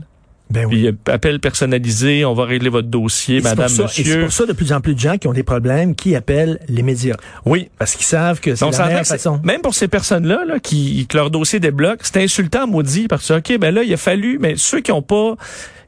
Ben 0.48 0.64
oui. 0.66 0.74
Puis 0.76 0.86
euh, 0.86 1.12
appel 1.12 1.40
personnalisé, 1.40 2.24
on 2.24 2.32
va 2.34 2.44
régler 2.44 2.68
votre 2.68 2.86
dossier, 2.88 3.38
Et 3.38 3.40
madame, 3.40 3.66
pour 3.66 3.68
ça- 3.70 3.84
Et 3.84 3.88
c'est 3.88 4.02
monsieur. 4.02 4.20
pour 4.22 4.32
ça 4.32 4.46
de 4.46 4.52
plus 4.52 4.72
en 4.72 4.80
plus 4.80 4.94
de 4.94 5.00
gens 5.00 5.18
qui 5.18 5.26
ont 5.26 5.32
des 5.32 5.42
problèmes 5.42 5.94
qui 5.96 6.14
appellent 6.14 6.60
les 6.68 6.82
médias. 6.82 7.16
Oui. 7.44 7.68
Parce 7.78 7.96
qu'ils 7.96 8.06
savent 8.06 8.38
que 8.40 8.54
c'est 8.54 8.64
la 8.70 8.86
meilleure 8.86 9.04
façon. 9.06 9.40
même 9.42 9.60
pour 9.60 9.74
ces 9.74 9.88
personnes-là, 9.88 10.44
là, 10.46 10.60
qui, 10.60 11.06
que 11.08 11.16
leur 11.16 11.30
dossier 11.30 11.58
débloque, 11.58 12.00
c'est 12.02 12.22
insultant, 12.22 12.66
maudit, 12.68 13.08
parce 13.08 13.26
que, 13.26 13.34
OK, 13.34 13.58
ben 13.58 13.74
là, 13.74 13.82
il 13.82 13.92
a 13.92 13.96
fallu, 13.96 14.38
mais 14.40 14.54
ceux 14.56 14.80
qui 14.80 14.92
ont 14.92 15.02
pas, 15.02 15.34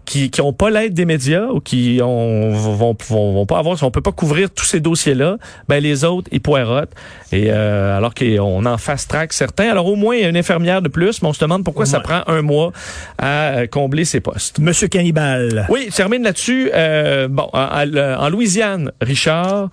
qui, 0.08 0.30
qui 0.30 0.40
ont 0.40 0.52
pas 0.54 0.70
l'aide 0.70 0.94
des 0.94 1.04
médias 1.04 1.46
ou 1.48 1.60
qui 1.60 2.00
ont, 2.02 2.50
vont, 2.52 2.96
vont, 3.08 3.32
vont 3.34 3.46
pas 3.46 3.58
avoir, 3.58 3.76
si 3.76 3.84
on 3.84 3.90
peut 3.90 4.00
pas 4.00 4.12
couvrir 4.12 4.50
tous 4.50 4.64
ces 4.64 4.80
dossiers-là, 4.80 5.36
ben 5.68 5.82
les 5.82 6.02
autres, 6.04 6.28
ils 6.32 6.40
poirotent. 6.40 6.92
Et, 7.30 7.48
euh, 7.50 7.96
alors 7.96 8.14
qu'on 8.14 8.64
en 8.64 8.78
fast 8.78 9.10
track 9.10 9.32
certains. 9.34 9.70
Alors, 9.70 9.86
au 9.86 9.96
moins, 9.96 10.16
il 10.16 10.22
y 10.22 10.24
a 10.24 10.28
une 10.30 10.36
infirmière 10.36 10.80
de 10.80 10.88
plus, 10.88 11.20
mais 11.20 11.28
on 11.28 11.32
se 11.34 11.40
demande 11.40 11.62
pourquoi 11.62 11.84
ça 11.86 12.00
prend 12.00 12.22
un 12.26 12.40
mois 12.42 12.72
à 13.18 13.48
euh, 13.50 13.66
combler 13.66 14.04
ces 14.06 14.20
postes. 14.20 14.58
Monsieur 14.58 14.88
Cannibal. 14.88 15.66
Oui, 15.68 15.88
je 15.90 15.94
termine 15.96 16.22
là-dessus. 16.22 16.70
Euh, 16.74 17.28
bon, 17.28 17.48
en, 17.52 17.58
en- 17.60 18.20
en 18.24 18.28
Louisiane, 18.30 18.90
Richard, 19.02 19.68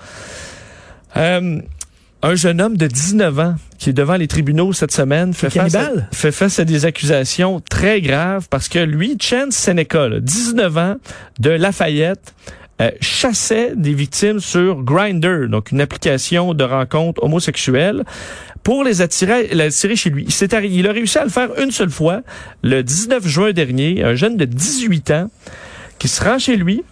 euh, 1.17 1.59
un 2.25 2.33
jeune 2.33 2.59
homme 2.59 2.75
de 2.75 2.87
19 2.87 3.39
ans 3.39 3.55
qui 3.77 3.91
est 3.91 3.93
devant 3.93 4.15
les 4.15 4.27
tribunaux 4.27 4.73
cette 4.73 4.91
semaine 4.91 5.33
fait 5.35 5.51
face, 5.51 5.75
à, 5.75 5.79
cannibale? 5.79 6.09
fait 6.11 6.31
face 6.31 6.57
à 6.57 6.65
des 6.65 6.85
accusations 6.85 7.61
très 7.61 8.01
graves 8.01 8.47
parce 8.49 8.67
que 8.67 8.79
lui, 8.79 9.15
Chance 9.21 9.55
Seneca, 9.55 10.09
là, 10.09 10.19
19 10.19 10.77
ans, 10.77 10.95
de 11.39 11.51
Lafayette, 11.51 12.33
euh, 12.81 12.89
chassait 12.99 13.73
des 13.75 13.93
victimes 13.93 14.39
sur 14.39 14.81
Grindr, 14.81 15.47
donc 15.49 15.71
une 15.71 15.81
application 15.81 16.55
de 16.55 16.63
rencontre 16.63 17.23
homosexuelle, 17.23 18.03
pour 18.63 18.83
les 18.83 19.03
attirer, 19.03 19.47
les 19.49 19.65
attirer 19.65 19.95
chez 19.95 20.09
lui. 20.09 20.25
Il, 20.25 20.65
il 20.73 20.87
a 20.87 20.91
réussi 20.91 21.19
à 21.19 21.25
le 21.25 21.29
faire 21.29 21.49
une 21.61 21.69
seule 21.69 21.91
fois, 21.91 22.21
le 22.63 22.81
19 22.81 23.27
juin 23.27 23.51
dernier, 23.51 24.03
un 24.03 24.15
jeune 24.15 24.35
de 24.35 24.45
18 24.45 25.11
ans 25.11 25.29
qui 25.99 26.07
se 26.07 26.23
rend 26.23 26.39
chez 26.39 26.57
lui, 26.57 26.83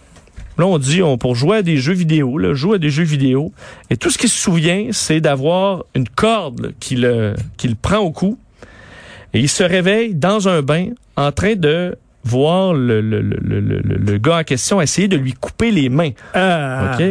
Là, 0.58 0.66
on 0.66 0.78
dit, 0.78 1.02
on 1.02 1.18
pour 1.18 1.34
jouer 1.34 1.58
à 1.58 1.62
des 1.62 1.76
jeux 1.78 1.94
vidéo, 1.94 2.38
là, 2.38 2.54
joue 2.54 2.74
à 2.74 2.78
des 2.78 2.90
jeux 2.90 3.02
vidéo. 3.04 3.52
Et 3.90 3.96
tout 3.96 4.10
ce 4.10 4.18
qu'il 4.18 4.28
se 4.28 4.38
souvient, 4.40 4.88
c'est 4.92 5.20
d'avoir 5.20 5.84
une 5.94 6.08
corde 6.08 6.72
qui 6.80 6.94
le, 6.96 7.34
qui 7.56 7.66
le 7.68 7.74
prend 7.74 7.98
au 7.98 8.10
cou. 8.12 8.38
Et 9.32 9.40
il 9.40 9.48
se 9.48 9.64
réveille 9.64 10.14
dans 10.14 10.48
un 10.48 10.62
bain 10.62 10.90
en 11.16 11.32
train 11.32 11.54
de 11.56 11.96
voir 12.22 12.72
le, 12.72 13.00
le, 13.00 13.20
le, 13.20 13.36
le, 13.42 13.60
le- 13.60 13.96
le 13.96 14.18
gars 14.18 14.38
en 14.38 14.44
question 14.44 14.80
essayer 14.80 15.08
de 15.08 15.16
lui 15.16 15.32
couper 15.32 15.70
les 15.72 15.88
mains. 15.88 16.10
Ah. 16.34 16.92
OK? 16.94 17.04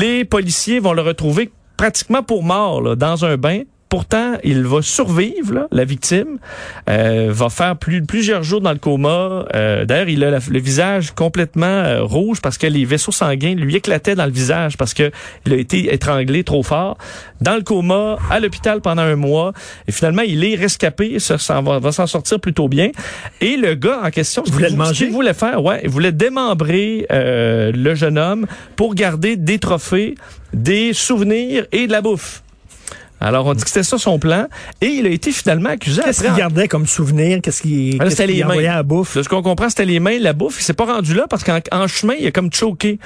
Les 0.00 0.24
policiers 0.24 0.80
vont 0.80 0.92
le 0.92 1.02
retrouver 1.02 1.50
pratiquement 1.76 2.24
pour 2.24 2.42
mort 2.42 2.82
là, 2.82 2.96
dans 2.96 3.24
un 3.24 3.36
bain. 3.36 3.60
Pourtant, 3.88 4.34
il 4.44 4.64
va 4.64 4.82
survivre, 4.82 5.54
là, 5.54 5.66
la 5.72 5.84
victime, 5.84 6.38
euh, 6.90 7.28
va 7.30 7.48
faire 7.48 7.74
plus, 7.76 8.02
plusieurs 8.04 8.42
jours 8.42 8.60
dans 8.60 8.72
le 8.72 8.78
coma. 8.78 9.46
Euh, 9.54 9.86
D'ailleurs, 9.86 10.08
il 10.10 10.22
a 10.24 10.30
la- 10.30 10.38
le 10.50 10.58
visage 10.58 11.12
complètement 11.12 11.64
euh, 11.66 12.02
rouge 12.02 12.40
parce 12.42 12.58
que 12.58 12.66
les 12.66 12.84
vaisseaux 12.84 13.12
sanguins 13.12 13.54
lui 13.54 13.76
éclataient 13.76 14.14
dans 14.14 14.26
le 14.26 14.30
visage 14.30 14.76
parce 14.76 14.92
que 14.92 15.10
il 15.46 15.54
a 15.54 15.56
été 15.56 15.92
étranglé 15.94 16.44
trop 16.44 16.62
fort. 16.62 16.98
Dans 17.40 17.54
le 17.56 17.62
coma, 17.62 18.18
à 18.30 18.40
l'hôpital 18.40 18.82
pendant 18.82 19.02
un 19.02 19.16
mois. 19.16 19.52
Et 19.86 19.92
finalement, 19.92 20.22
il 20.22 20.44
est 20.44 20.54
rescapé, 20.56 21.18
ça, 21.18 21.38
ça 21.38 21.60
va, 21.62 21.78
va 21.78 21.90
s'en 21.92 22.06
sortir 22.06 22.40
plutôt 22.40 22.68
bien. 22.68 22.90
Et 23.40 23.56
le 23.56 23.74
gars 23.74 24.00
en 24.04 24.10
question, 24.10 24.44
ce 24.44 24.50
Voulait 24.50 24.68
le 24.70 24.76
manger? 24.76 25.08
voulait 25.08 25.32
faire, 25.34 25.62
ouais, 25.64 25.80
il 25.84 25.88
voulait 25.88 26.12
démembrer 26.12 27.06
euh, 27.10 27.72
le 27.72 27.94
jeune 27.94 28.18
homme 28.18 28.46
pour 28.76 28.94
garder 28.94 29.36
des 29.36 29.58
trophées, 29.58 30.14
des 30.52 30.92
souvenirs 30.92 31.64
et 31.72 31.86
de 31.86 31.92
la 31.92 32.02
bouffe. 32.02 32.42
Alors, 33.20 33.46
on 33.46 33.54
dit 33.54 33.62
que 33.62 33.68
c'était 33.68 33.82
ça 33.82 33.98
son 33.98 34.18
plan. 34.18 34.46
Et 34.80 34.86
il 34.86 35.06
a 35.06 35.10
été 35.10 35.32
finalement 35.32 35.70
accusé 35.70 36.02
Qu'est-ce 36.04 36.22
qu'il 36.22 36.34
gardait 36.34 36.68
comme 36.68 36.86
souvenir? 36.86 37.40
Qu'est-ce 37.42 37.62
qu'il 37.62 37.98
Ah, 38.00 38.04
envoyait 38.44 38.68
à 38.68 38.76
la 38.76 38.82
bouffe? 38.82 39.16
De 39.16 39.22
ce 39.22 39.28
qu'on 39.28 39.42
comprend, 39.42 39.68
c'était 39.68 39.84
les 39.84 40.00
mains, 40.00 40.18
la 40.18 40.32
bouffe. 40.32 40.60
Il 40.60 40.64
s'est 40.64 40.72
pas 40.74 40.84
rendu 40.86 41.14
là 41.14 41.26
parce 41.28 41.42
qu'en 41.44 41.58
en 41.72 41.86
chemin, 41.88 42.14
il 42.18 42.26
a 42.26 42.30
comme 42.30 42.52
choqué. 42.52 42.98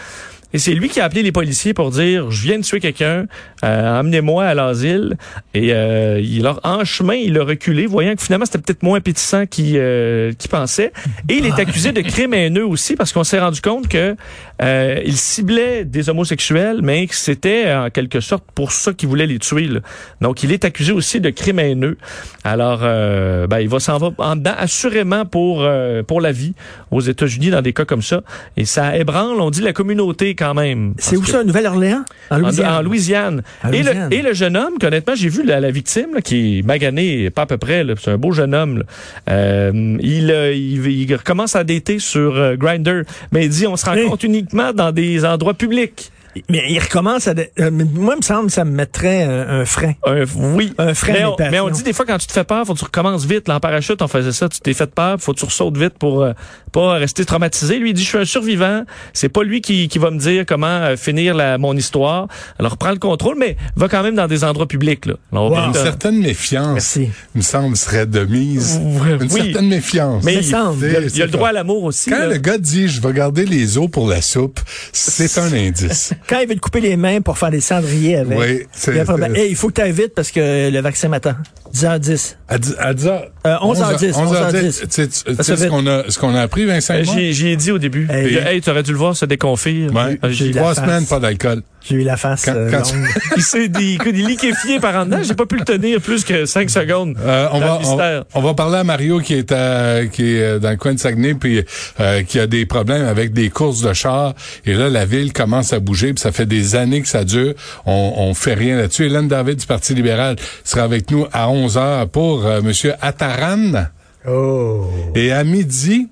Et 0.53 0.59
c'est 0.59 0.75
lui 0.75 0.89
qui 0.89 1.01
a 1.01 1.05
appelé 1.05 1.23
les 1.23 1.33
policiers 1.33 1.75
pour 1.75 1.91
dire 1.91 2.31
je 2.31 2.43
viens 2.43 2.59
de 2.59 2.65
tuer 2.65 2.81
quelqu'un, 2.81 3.27
euh, 3.65 4.01
amenez-moi 4.01 4.45
à 4.45 4.55
l'asile. 4.55 5.17
Et 5.55 5.73
euh, 5.73 6.21
il 6.23 6.47
a, 6.47 6.59
en 6.63 6.85
chemin, 6.85 7.15
il 7.15 7.39
a 7.39 7.45
reculé, 7.45 7.87
voyant 7.87 8.15
que 8.15 8.23
finalement 8.23 8.47
c'était 8.47 8.59
peut-être 8.59 8.83
moins 8.83 8.99
appétissant 8.99 9.47
qu'il 9.47 9.77
euh, 9.77 10.33
qu'il 10.33 10.51
pensait. 10.51 10.93
Et 11.29 11.35
il 11.35 11.47
est 11.47 11.59
accusé 11.59 11.93
de 11.93 12.01
crime 12.01 12.35
haineux 12.35 12.67
aussi 12.67 12.97
parce 12.97 13.13
qu'on 13.13 13.25
s'est 13.25 13.41
rendu 13.41 13.61
compte 13.61 13.89
que 13.89 14.17
euh, 14.63 15.01
il 15.05 15.17
ciblait 15.17 15.85
des 15.85 16.09
homosexuels, 16.09 16.81
mais 16.83 17.07
que 17.07 17.15
c'était 17.15 17.73
en 17.73 17.91
quelque 17.91 18.21
sorte 18.21 18.45
pour 18.55 18.73
ça 18.73 18.93
qu'il 18.93 19.09
voulait 19.09 19.27
les 19.27 19.39
tuer. 19.39 19.67
là. 19.67 19.81
Donc 20.21 20.43
il 20.43 20.53
est 20.53 20.65
accusé 20.65 20.93
aussi 20.93 21.21
de 21.21 21.31
crime 21.31 21.59
haineux. 21.59 21.97
Alors 22.45 22.81
euh, 22.83 23.47
ben, 23.47 23.61
il 23.61 23.69
va 23.69 23.81
s'en 23.81 23.99
va 23.99 24.11
en 24.19 24.37
dedans 24.37 24.55
assurément 24.57 25.25
pour 25.25 25.63
euh, 25.63 26.03
pour 26.03 26.21
la 26.21 26.33
vie 26.33 26.55
aux 26.91 27.01
États-Unis 27.01 27.51
dans 27.51 27.63
des 27.63 27.73
cas 27.73 27.85
comme 27.85 28.03
ça. 28.03 28.23
Et 28.57 28.65
ça 28.65 28.97
ébranle, 28.97 29.41
on 29.41 29.51
dit 29.51 29.63
la 29.63 29.73
communauté 29.73 30.35
quand 30.43 30.55
même. 30.55 30.95
C'est 30.99 31.17
où 31.17 31.21
que- 31.21 31.29
ça, 31.29 31.45
Nouvelle-Orléans? 31.45 32.05
En 32.31 32.39
Louisiane. 32.39 32.75
en 32.75 32.83
Louisiane. 32.83 33.43
En 33.63 33.69
Et, 33.69 33.83
Louisiane. 33.83 34.11
le, 34.11 34.17
et 34.17 34.23
le 34.23 34.33
jeune 34.33 34.57
homme, 34.57 34.75
qu'honnêtement, 34.81 35.15
j'ai 35.15 35.29
vu 35.29 35.45
la, 35.45 35.61
la 35.61 35.71
victime, 35.71 36.15
là, 36.15 36.21
qui 36.21 36.59
est 36.59 36.63
magané, 36.63 37.31
pas 37.31 37.43
à 37.43 37.47
peu 37.47 37.59
près, 37.59 37.85
c'est 38.01 38.11
un 38.11 38.19
beau 38.19 38.33
jeune 38.33 38.55
homme. 38.55 38.83
Euh, 39.31 39.97
il, 40.01 40.31
euh, 40.31 40.53
il, 40.53 40.87
il 40.87 41.15
recommence 41.15 41.55
à 41.55 41.63
dater 41.65 41.99
sur 41.99 42.37
euh, 42.37 42.57
Grinder, 42.57 43.03
mais 43.31 43.45
il 43.45 43.51
dit 43.51 43.67
on 43.67 43.77
se 43.77 43.89
Hey. 43.89 44.05
rencontre 44.05 44.25
uniquement 44.25 44.73
dans 44.73 44.91
des 44.93 45.25
endroits 45.25 45.55
publics. 45.55 46.11
Mais 46.49 46.65
il 46.71 46.79
recommence 46.79 47.29
à... 47.29 47.35
de- 47.35 47.49
euh, 47.61 47.71
mais 47.73 47.85
moi, 47.85 48.15
il 48.15 48.19
me 48.19 48.23
semble 48.23 48.47
que 48.47 48.53
ça 48.53 48.65
me 48.65 48.71
mettrait 48.71 49.23
un, 49.25 49.61
un 49.61 49.65
frein. 49.67 49.93
Un, 50.07 50.25
oui. 50.55 50.73
Un 50.79 50.95
frein 50.95 51.13
mais 51.13 51.61
on, 51.61 51.67
mais 51.67 51.73
dit 51.73 51.83
des 51.83 51.93
fois 51.93 52.07
quand 52.07 52.19
tu 52.19 52.27
te 52.27 52.33
fais 52.33 52.45
peur, 52.45 52.67
faut 52.67 52.73
que 52.75 52.79
tu 52.79 52.85
recommences 52.85 53.25
vite. 53.27 53.49
Là, 53.49 53.57
en 53.57 53.61
parachute, 53.61 54.01
on 54.03 54.09
faisait 54.09 54.33
ça. 54.33 54.49
Tu 54.49 54.61
t'es 54.61 54.73
fait 54.75 54.91
peur, 54.93 55.17
faut 55.21 55.35
que 55.35 55.39
tu 55.41 55.45
ressautes 55.45 55.77
vite 55.77 55.95
pour 55.99 56.23
euh, 56.23 56.33
pas 56.73 56.95
rester 56.95 57.25
traumatisé. 57.25 57.79
Lui 57.79 57.91
il 57.91 57.95
dit 57.95 58.03
je 58.03 58.09
suis 58.09 58.19
un 58.19 58.25
survivant. 58.25 58.85
C'est 59.13 59.29
pas 59.29 59.43
lui 59.43 59.61
qui, 59.61 59.89
qui 59.89 59.99
va 59.99 60.11
me 60.11 60.19
dire 60.19 60.45
comment 60.47 60.67
euh, 60.67 60.97
finir 60.97 61.35
la, 61.35 61.59
mon 61.59 61.77
histoire. 61.77 62.29
Alors 62.59 62.77
prends 62.79 62.93
le 62.93 62.99
contrôle, 62.99 63.37
mais 63.39 63.57
va 63.77 63.89
quand 63.89 64.03
même 64.03 64.15
dans 64.15 64.27
des 64.27 64.43
endroits 64.45 64.67
publics. 64.69 65.07
Là. 65.07 65.15
Alors, 65.33 65.51
Wow. 65.51 65.57
on 65.59 65.67
Une 65.67 65.73
va- 65.73 65.83
certaine 65.83 66.19
méfiance, 66.19 66.73
Merci. 66.73 67.11
il 67.35 67.39
me 67.39 67.43
semble, 67.43 67.77
serait 67.77 68.07
de 68.07 68.25
mise. 68.25 68.77
Une 68.83 69.23
oui. 69.33 69.43
certaine 69.53 69.69
méfiance. 69.69 70.25
Mais 70.25 70.37
il, 70.37 70.45
semble. 70.45 70.87
il 70.87 70.97
a, 70.97 71.01
il 71.01 71.07
a 71.07 71.09
C'est 71.11 71.19
le 71.25 71.29
droit 71.29 71.49
à 71.49 71.53
l'amour 71.53 71.85
aussi. 71.85 72.09
Quand 72.11 72.19
là. 72.19 72.27
le 72.29 72.39
gars 72.39 72.59
dit 72.59 72.89
je 72.89 73.01
vais 73.03 73.13
garder 73.13 73.45
les 73.45 73.77
os 73.77 73.91
pour 73.91 74.09
la 74.09 74.23
soupe, 74.23 74.61
c'est 74.93 75.39
un 75.39 75.53
indice. 75.53 76.15
Quand 76.29 76.39
il 76.41 76.49
veut 76.49 76.55
te 76.55 76.61
couper 76.61 76.81
les 76.81 76.97
mains 76.97 77.21
pour 77.21 77.39
faire 77.39 77.51
des 77.51 77.61
cendriers 77.61 78.17
avec. 78.17 78.39
Oui, 78.39 78.61
c'est- 78.73 78.93
il, 78.95 79.37
Hey, 79.37 79.55
faut 79.55 79.69
que 79.69 79.75
tu 79.75 79.81
ailles 79.81 79.93
vite 79.93 80.13
parce 80.15 80.31
que 80.31 80.71
le 80.71 80.81
vaccin 80.81 81.09
m'attend. 81.09 81.35
10h10. 81.73 82.37
À 82.49 82.59
dix- 82.59 82.75
à 82.79 82.93
dix 82.95 83.07
heures- 83.07 83.27
Euh, 83.47 83.57
11h10, 83.63 84.13
11h10. 84.17 84.17
11h10. 84.17 84.81
Tu 84.81 84.87
sais- 84.91 85.09
tu 85.09 85.35
sais 85.35 85.43
Ça 85.43 85.57
ce 85.57 85.65
qu'on 85.69 85.87
a, 85.87 86.05
ce 86.09 86.19
qu'on 86.19 86.35
a 86.35 86.43
appris, 86.43 86.65
Vincent? 86.67 86.95
Euh, 86.95 86.99
et 87.03 87.05
moi? 87.05 87.15
J'y 87.17 87.33
j'y 87.33 87.49
ai 87.49 87.57
dit 87.57 87.71
au 87.71 87.79
début. 87.79 88.07
Hey. 88.11 88.27
Hey, 88.37 88.37
hey 88.57 88.61
tu 88.61 88.71
aurais 88.71 88.83
dû 88.83 88.93
le 88.93 88.99
voir 88.99 89.17
se 89.17 89.25
déconfire. 89.25 89.93
Ouais. 89.95 90.19
Euh, 90.23 90.29
J'ai 90.31 90.47
j'ai- 90.47 90.53
Trois 90.53 90.75
semaines, 90.75 91.07
pas 91.07 91.19
d'alcool. 91.19 91.63
J'ai 91.85 91.97
eu 91.97 92.03
la 92.05 92.17
face 92.17 92.45
Quand- 92.45 92.55
euh, 92.55 92.71
quand- 92.71 92.93
longue. 92.95 93.07
il 93.37 93.43
s'est 93.43 93.69
dit, 93.69 93.95
écoute, 93.95 94.13
il 94.15 94.25
est 94.25 94.29
liquéfié 94.29 94.79
par 94.79 94.95
en 94.97 95.05
dedans. 95.05 95.19
J'ai 95.23 95.35
pas 95.35 95.47
pu 95.47 95.57
le 95.57 95.65
tenir 95.65 96.01
plus 96.01 96.25
que 96.25 96.45
5 96.47 96.71
secondes. 96.71 97.17
Euh, 97.21 97.49
on, 97.53 97.59
va, 97.61 97.79
on, 97.85 98.25
on 98.35 98.41
va 98.41 98.55
parler 98.55 98.77
à 98.79 98.85
Mario 98.85 99.19
qui 99.21 99.35
est, 99.35 99.51
à- 99.53 100.07
qui 100.07 100.37
est 100.37 100.43
euh, 100.43 100.59
dans 100.61 100.71
le 100.71 100.77
coin 100.77 100.95
de 100.95 100.99
Saguenay 101.01 101.35
puis 101.35 101.65
euh, 102.01 102.23
qui 102.23 102.39
a 102.39 102.47
des 102.47 102.67
problèmes 102.67 103.05
avec 103.05 103.33
des 103.33 103.51
courses 103.51 103.81
de 103.83 103.93
chars. 103.93 104.35
Et 104.65 104.75
là, 104.75 104.89
la 104.89 105.05
ville 105.05 105.33
commence 105.33 105.73
à 105.73 105.81
bouger. 105.81 106.13
Puis 106.15 106.21
ça 106.23 106.31
fait 106.33 106.47
des 106.47 106.77
années 106.77 107.03
que 107.03 107.09
ça 107.09 107.25
dure. 107.25 107.55
On, 107.85 108.15
on 108.17 108.35
fait 108.35 108.55
rien 108.55 108.77
là-dessus. 108.77 109.07
Hélène 109.07 109.29
David 109.29 109.57
du 109.59 109.67
Parti 109.67 109.95
libéral 109.95 110.37
sera 110.65 110.85
avec 110.85 111.11
nous 111.11 111.27
à 111.33 111.49
11 111.51 111.79
heures 111.79 112.09
pour 112.09 112.47
euh, 112.47 112.61
Monsieur 112.63 112.93
Attaran. 113.01 113.87
Oh. 114.29 114.87
Et 115.17 115.33
à 115.33 115.43
midi, 115.43 116.09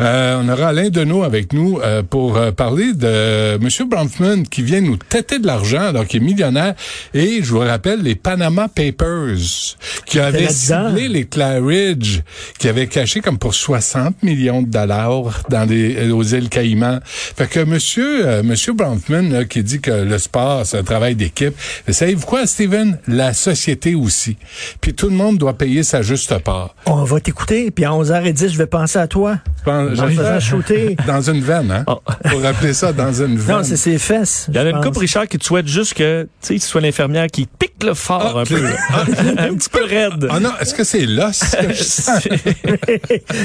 euh, 0.00 0.40
on 0.42 0.48
aura 0.48 0.68
Alain 0.68 0.88
Deneau 0.88 1.22
avec 1.22 1.52
nous 1.52 1.78
euh, 1.80 2.02
pour 2.02 2.36
euh, 2.36 2.50
parler 2.50 2.92
de 2.94 3.54
M. 3.54 3.88
Bronfman 3.88 4.42
qui 4.44 4.62
vient 4.62 4.80
nous 4.80 4.96
têter 4.96 5.38
de 5.38 5.46
l'argent 5.46 5.82
alors 5.82 6.06
qu'il 6.06 6.22
est 6.22 6.24
millionnaire. 6.24 6.74
Et 7.14 7.42
je 7.42 7.50
vous 7.50 7.60
rappelle 7.60 8.02
les 8.02 8.14
Panama 8.14 8.68
Papers 8.68 9.36
qui 10.06 10.18
avaient 10.18 10.48
ciblé 10.48 11.08
les 11.08 11.24
Claridge, 11.26 12.20
qui 12.58 12.68
avaient 12.68 12.86
caché 12.86 13.20
comme 13.20 13.38
pour 13.38 13.54
60 13.54 14.22
millions 14.22 14.62
de 14.62 14.68
dollars 14.68 15.42
dans 15.48 15.68
les, 15.68 16.10
aux 16.10 16.22
îles 16.22 16.48
Caïmans. 16.48 17.00
Fait 17.04 17.46
que 17.46 17.60
Monsieur 17.60 18.26
euh, 18.26 18.42
Monsieur 18.42 18.72
Bronfman 18.72 19.30
là, 19.30 19.44
qui 19.44 19.62
dit 19.62 19.80
que 19.80 19.90
le 19.90 20.18
sport 20.18 20.62
c'est 20.64 20.78
un 20.78 20.84
travail 20.84 21.14
d'équipe, 21.14 21.54
mais 21.86 21.92
savez-vous 21.92 22.26
quoi, 22.26 22.46
Steven? 22.46 22.98
La 23.06 23.34
société 23.34 23.94
aussi. 23.94 24.36
Puis 24.80 24.94
tout 24.94 25.08
le 25.08 25.16
monde 25.16 25.38
doit 25.38 25.56
payer 25.56 25.82
sa 25.82 26.02
juste 26.02 26.36
part. 26.38 26.74
On 26.86 27.04
va 27.04 27.20
t'écouter, 27.20 27.70
puis 27.70 27.84
à 27.84 27.90
11h10, 27.90 28.48
je 28.48 28.58
vais 28.58 28.66
penser 28.66 28.98
à 28.98 29.06
toi. 29.06 29.38
Je 29.64 30.00
pense- 30.00 30.10
faisant 30.10 30.40
shooter. 30.40 30.96
dans 31.06 31.20
une 31.30 31.40
veine, 31.40 31.70
hein? 31.70 31.84
Oh. 31.86 32.00
Pour 32.30 32.44
appeler 32.44 32.72
ça 32.72 32.92
dans 32.92 33.12
une 33.12 33.36
veine. 33.38 33.56
Non, 33.58 33.62
c'est 33.62 33.76
ses 33.76 33.98
fesses. 33.98 34.46
Il 34.48 34.56
y 34.56 34.58
en 34.58 34.66
a 34.66 34.70
une 34.70 34.80
couple, 34.80 34.98
Richard, 34.98 35.28
qui 35.28 35.38
te 35.38 35.44
souhaite 35.44 35.66
juste 35.68 35.94
que, 35.94 36.22
tu 36.24 36.28
sais, 36.40 36.54
tu 36.54 36.60
sois 36.60 36.80
l'infirmière 36.80 37.26
qui 37.28 37.46
pique 37.82 37.88
le 37.88 37.94
fort 37.94 38.34
Ah, 38.36 38.40
un 38.40 38.44
peu. 38.44 38.62
là. 38.62 38.70
un 39.38 39.54
petit 39.54 39.68
peu 39.68 39.84
raide. 39.84 40.28
Ah 40.30 40.40
non, 40.40 40.50
est-ce 40.60 40.74
que 40.74 40.84
c'est 40.84 41.06
l'os 41.06 41.40
que 41.40 41.72
je 41.72 41.82
sens? 41.82 42.26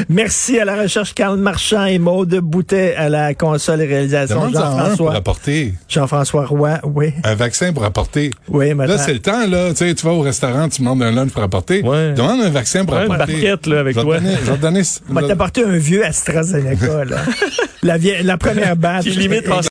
Merci 0.09 0.59
à 0.59 0.65
la 0.65 0.75
recherche 0.81 1.13
Carl 1.13 1.37
Marchand 1.37 1.85
et 1.85 1.99
Maude 1.99 2.35
Boutet 2.41 2.95
à 2.95 3.09
la 3.09 3.33
console 3.33 3.81
et 3.81 3.85
réalisation. 3.85 4.43
Un 4.43 4.51
pour 4.51 4.59
Jean-François. 4.59 5.15
apporter. 5.15 5.73
Jean-François 5.89 6.45
Roy, 6.45 6.79
oui. 6.83 7.13
Un 7.23 7.35
vaccin 7.35 7.73
pour 7.73 7.83
apporter. 7.83 8.31
Oui, 8.49 8.69
Là, 8.69 8.75
maintenant. 8.75 8.97
c'est 8.97 9.13
le 9.13 9.19
temps, 9.19 9.47
là. 9.47 9.69
Tu 9.71 9.77
sais, 9.77 9.95
tu 9.95 10.05
vas 10.05 10.13
au 10.13 10.21
restaurant, 10.21 10.69
tu 10.69 10.81
demandes 10.81 11.01
un 11.03 11.11
lunch 11.11 11.31
pour 11.31 11.43
apporter. 11.43 11.81
Ouais. 11.83 12.13
Demande 12.13 12.41
un 12.41 12.49
vaccin 12.49 12.85
pour 12.85 12.95
Ouais, 12.95 13.05
une 13.05 13.11
apporter. 13.11 13.33
barquette, 13.33 13.67
là, 13.67 13.79
avec 13.79 13.95
Je 13.95 14.01
toi. 14.01 14.17
donner- 14.19 14.35
je 14.43 14.51
vais 14.51 14.57
te 14.57 14.61
donner... 14.61 14.81
T'apporter 15.27 15.63
un 15.63 15.77
vieux 15.77 16.05
AstraZeneca, 16.05 17.05
là. 17.05 17.17
la, 17.83 17.97
vieille- 17.97 18.23
la 18.23 18.37
première 18.37 18.75
batch. 18.75 19.03
Qui 19.03 19.11
limite 19.11 19.47